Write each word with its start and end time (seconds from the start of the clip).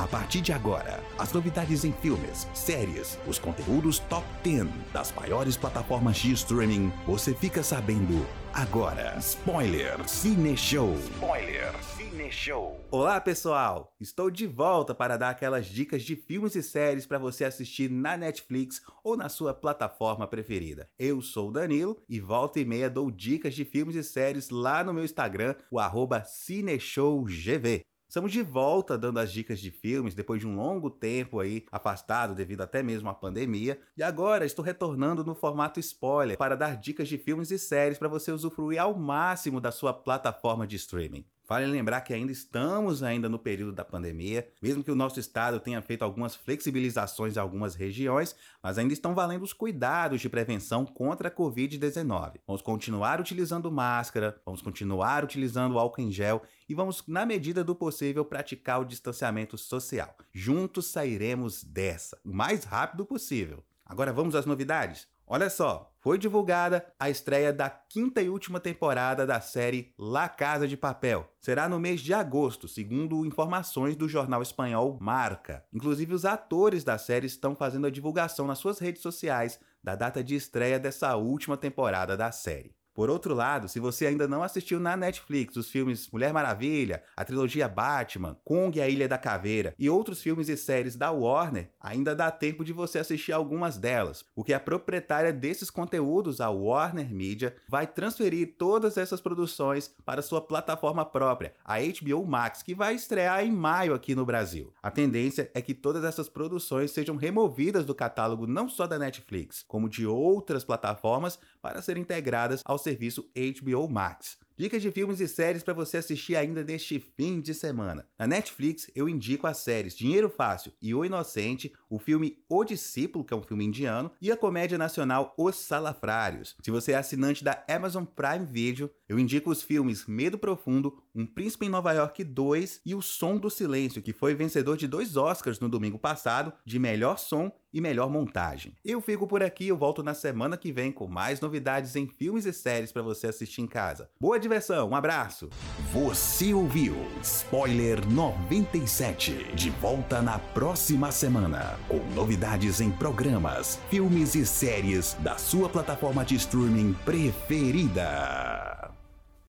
A 0.00 0.06
partir 0.06 0.40
de 0.40 0.50
agora, 0.50 0.98
as 1.18 1.30
novidades 1.30 1.84
em 1.84 1.92
filmes, 1.92 2.48
séries, 2.54 3.18
os 3.26 3.38
conteúdos 3.38 3.98
top 3.98 4.26
10 4.42 4.66
das 4.94 5.12
maiores 5.12 5.58
plataformas 5.58 6.16
de 6.16 6.32
streaming, 6.32 6.90
você 7.06 7.34
fica 7.34 7.62
sabendo 7.62 8.26
agora. 8.50 9.14
Spoiler 9.18 10.08
Cine 10.08 10.56
Show. 10.56 10.94
Spoiler 10.94 11.74
Cine 11.82 12.32
Show. 12.32 12.80
Olá, 12.90 13.20
pessoal! 13.20 13.92
Estou 14.00 14.30
de 14.30 14.46
volta 14.46 14.94
para 14.94 15.18
dar 15.18 15.28
aquelas 15.28 15.66
dicas 15.66 16.02
de 16.02 16.16
filmes 16.16 16.54
e 16.54 16.62
séries 16.62 17.04
para 17.04 17.18
você 17.18 17.44
assistir 17.44 17.90
na 17.90 18.16
Netflix 18.16 18.80
ou 19.04 19.18
na 19.18 19.28
sua 19.28 19.52
plataforma 19.52 20.26
preferida. 20.26 20.88
Eu 20.98 21.20
sou 21.20 21.50
o 21.50 21.52
Danilo 21.52 22.02
e 22.08 22.18
volta 22.18 22.58
e 22.58 22.64
meia 22.64 22.88
dou 22.88 23.10
dicas 23.10 23.54
de 23.54 23.66
filmes 23.66 23.96
e 23.96 24.02
séries 24.02 24.48
lá 24.48 24.82
no 24.82 24.94
meu 24.94 25.04
Instagram, 25.04 25.54
o 25.70 25.78
CineshowGV. 26.24 27.84
Estamos 28.10 28.32
de 28.32 28.42
volta 28.42 28.98
dando 28.98 29.20
as 29.20 29.30
dicas 29.30 29.60
de 29.60 29.70
filmes 29.70 30.16
depois 30.16 30.40
de 30.40 30.46
um 30.48 30.56
longo 30.56 30.90
tempo 30.90 31.38
aí 31.38 31.64
afastado 31.70 32.34
devido 32.34 32.60
até 32.60 32.82
mesmo 32.82 33.08
à 33.08 33.14
pandemia. 33.14 33.80
E 33.96 34.02
agora 34.02 34.44
estou 34.44 34.64
retornando 34.64 35.24
no 35.24 35.32
formato 35.32 35.78
spoiler 35.78 36.36
para 36.36 36.56
dar 36.56 36.76
dicas 36.76 37.06
de 37.06 37.16
filmes 37.16 37.52
e 37.52 37.58
séries 37.58 37.98
para 37.98 38.08
você 38.08 38.32
usufruir 38.32 38.82
ao 38.82 38.98
máximo 38.98 39.60
da 39.60 39.70
sua 39.70 39.94
plataforma 39.94 40.66
de 40.66 40.74
streaming. 40.74 41.24
Vale 41.50 41.66
lembrar 41.66 42.02
que 42.02 42.14
ainda 42.14 42.30
estamos 42.30 43.02
ainda 43.02 43.28
no 43.28 43.36
período 43.36 43.72
da 43.72 43.84
pandemia, 43.84 44.46
mesmo 44.62 44.84
que 44.84 44.90
o 44.92 44.94
nosso 44.94 45.18
estado 45.18 45.58
tenha 45.58 45.82
feito 45.82 46.04
algumas 46.04 46.36
flexibilizações 46.36 47.36
em 47.36 47.40
algumas 47.40 47.74
regiões, 47.74 48.36
mas 48.62 48.78
ainda 48.78 48.92
estão 48.92 49.16
valendo 49.16 49.42
os 49.42 49.52
cuidados 49.52 50.20
de 50.20 50.28
prevenção 50.28 50.86
contra 50.86 51.26
a 51.26 51.30
Covid-19. 51.30 52.34
Vamos 52.46 52.62
continuar 52.62 53.20
utilizando 53.20 53.68
máscara, 53.68 54.40
vamos 54.46 54.62
continuar 54.62 55.24
utilizando 55.24 55.76
álcool 55.76 56.02
em 56.02 56.12
gel 56.12 56.40
e 56.68 56.74
vamos, 56.74 57.02
na 57.08 57.26
medida 57.26 57.64
do 57.64 57.74
possível, 57.74 58.24
praticar 58.24 58.80
o 58.80 58.84
distanciamento 58.84 59.58
social. 59.58 60.14
Juntos 60.32 60.86
sairemos 60.86 61.64
dessa 61.64 62.16
o 62.24 62.32
mais 62.32 62.62
rápido 62.62 63.04
possível. 63.04 63.64
Agora 63.90 64.12
vamos 64.12 64.36
às 64.36 64.46
novidades? 64.46 65.08
Olha 65.26 65.50
só, 65.50 65.92
foi 65.98 66.16
divulgada 66.16 66.86
a 66.96 67.10
estreia 67.10 67.52
da 67.52 67.68
quinta 67.68 68.22
e 68.22 68.28
última 68.28 68.60
temporada 68.60 69.26
da 69.26 69.40
série 69.40 69.92
La 69.98 70.28
Casa 70.28 70.68
de 70.68 70.76
Papel. 70.76 71.28
Será 71.40 71.68
no 71.68 71.80
mês 71.80 72.00
de 72.00 72.14
agosto, 72.14 72.68
segundo 72.68 73.26
informações 73.26 73.96
do 73.96 74.08
jornal 74.08 74.42
espanhol 74.42 74.96
Marca. 75.00 75.64
Inclusive, 75.72 76.14
os 76.14 76.24
atores 76.24 76.84
da 76.84 76.98
série 76.98 77.26
estão 77.26 77.56
fazendo 77.56 77.88
a 77.88 77.90
divulgação 77.90 78.46
nas 78.46 78.58
suas 78.58 78.78
redes 78.78 79.02
sociais 79.02 79.58
da 79.82 79.96
data 79.96 80.22
de 80.22 80.36
estreia 80.36 80.78
dessa 80.78 81.16
última 81.16 81.56
temporada 81.56 82.16
da 82.16 82.30
série. 82.30 82.72
Por 83.00 83.08
outro 83.08 83.34
lado, 83.34 83.66
se 83.66 83.80
você 83.80 84.04
ainda 84.04 84.28
não 84.28 84.42
assistiu 84.42 84.78
na 84.78 84.94
Netflix 84.94 85.56
os 85.56 85.70
filmes 85.70 86.06
Mulher 86.12 86.34
Maravilha, 86.34 87.02
a 87.16 87.24
trilogia 87.24 87.66
Batman, 87.66 88.36
Kong 88.44 88.78
e 88.78 88.82
a 88.82 88.90
Ilha 88.90 89.08
da 89.08 89.16
Caveira 89.16 89.74
e 89.78 89.88
outros 89.88 90.20
filmes 90.20 90.50
e 90.50 90.56
séries 90.58 90.96
da 90.96 91.10
Warner, 91.10 91.70
ainda 91.80 92.14
dá 92.14 92.30
tempo 92.30 92.62
de 92.62 92.74
você 92.74 92.98
assistir 92.98 93.32
algumas 93.32 93.78
delas, 93.78 94.22
porque 94.34 94.52
a 94.52 94.60
proprietária 94.60 95.32
desses 95.32 95.70
conteúdos, 95.70 96.42
a 96.42 96.50
Warner 96.50 97.10
Media, 97.10 97.56
vai 97.66 97.86
transferir 97.86 98.56
todas 98.58 98.98
essas 98.98 99.18
produções 99.18 99.90
para 100.04 100.20
sua 100.20 100.42
plataforma 100.42 101.02
própria, 101.02 101.54
a 101.64 101.78
HBO 101.78 102.26
Max, 102.26 102.62
que 102.62 102.74
vai 102.74 102.94
estrear 102.94 103.42
em 103.42 103.50
maio 103.50 103.94
aqui 103.94 104.14
no 104.14 104.26
Brasil. 104.26 104.74
A 104.82 104.90
tendência 104.90 105.50
é 105.54 105.62
que 105.62 105.72
todas 105.72 106.04
essas 106.04 106.28
produções 106.28 106.90
sejam 106.90 107.16
removidas 107.16 107.86
do 107.86 107.94
catálogo 107.94 108.46
não 108.46 108.68
só 108.68 108.86
da 108.86 108.98
Netflix, 108.98 109.64
como 109.66 109.88
de 109.88 110.06
outras 110.06 110.64
plataformas 110.64 111.38
para 111.62 111.80
serem 111.80 112.02
integradas 112.02 112.60
ao 112.62 112.76
serviço 112.90 113.30
HBO 113.62 113.88
Max. 113.88 114.36
Dicas 114.60 114.82
de 114.82 114.90
filmes 114.90 115.20
e 115.20 115.28
séries 115.28 115.62
para 115.62 115.72
você 115.72 115.96
assistir 115.96 116.36
ainda 116.36 116.62
neste 116.62 117.00
fim 117.00 117.40
de 117.40 117.54
semana. 117.54 118.06
Na 118.18 118.26
Netflix, 118.26 118.90
eu 118.94 119.08
indico 119.08 119.46
as 119.46 119.56
séries 119.56 119.96
Dinheiro 119.96 120.28
Fácil 120.28 120.70
e 120.82 120.94
O 120.94 121.02
Inocente, 121.02 121.72
o 121.88 121.98
filme 121.98 122.44
O 122.46 122.62
Discípulo, 122.62 123.24
que 123.24 123.32
é 123.32 123.36
um 123.36 123.42
filme 123.42 123.64
indiano, 123.64 124.10
e 124.20 124.30
a 124.30 124.36
comédia 124.36 124.76
nacional 124.76 125.34
Os 125.38 125.56
Salafrários. 125.56 126.56
Se 126.62 126.70
você 126.70 126.92
é 126.92 126.96
assinante 126.96 127.42
da 127.42 127.64
Amazon 127.66 128.04
Prime 128.04 128.44
Video, 128.44 128.90
eu 129.08 129.18
indico 129.18 129.50
os 129.50 129.62
filmes 129.62 130.04
Medo 130.06 130.36
Profundo, 130.36 131.02
Um 131.14 131.24
Príncipe 131.24 131.64
em 131.64 131.70
Nova 131.70 131.92
York 131.94 132.22
2 132.22 132.82
e 132.84 132.94
O 132.94 133.00
Som 133.00 133.38
do 133.38 133.48
Silêncio, 133.48 134.02
que 134.02 134.12
foi 134.12 134.34
vencedor 134.34 134.76
de 134.76 134.86
dois 134.86 135.16
Oscars 135.16 135.58
no 135.58 135.70
domingo 135.70 135.98
passado, 135.98 136.52
de 136.66 136.78
melhor 136.78 137.18
som 137.18 137.50
e 137.72 137.80
melhor 137.80 138.10
montagem. 138.10 138.74
Eu 138.84 139.00
fico 139.00 139.26
por 139.26 139.42
aqui, 139.42 139.68
eu 139.68 139.76
volto 139.76 140.02
na 140.02 140.14
semana 140.14 140.56
que 140.56 140.72
vem 140.72 140.90
com 140.92 141.06
mais 141.06 141.40
novidades 141.40 141.96
em 141.96 142.06
filmes 142.06 142.44
e 142.46 142.52
séries 142.52 142.92
para 142.92 143.02
você 143.02 143.28
assistir 143.28 143.62
em 143.62 143.66
casa. 143.66 144.08
Boa 144.20 144.38
diversão, 144.38 144.90
um 144.90 144.94
abraço. 144.94 145.48
Você 145.92 146.52
ouviu 146.52 146.94
Spoiler 147.22 148.06
97, 148.10 149.54
de 149.54 149.70
volta 149.70 150.20
na 150.22 150.38
próxima 150.38 151.10
semana, 151.12 151.78
com 151.88 151.98
novidades 152.14 152.80
em 152.80 152.90
programas, 152.90 153.78
filmes 153.88 154.34
e 154.34 154.44
séries 154.46 155.14
da 155.20 155.36
sua 155.36 155.68
plataforma 155.68 156.24
de 156.24 156.34
streaming 156.36 156.94
preferida. 157.04 158.90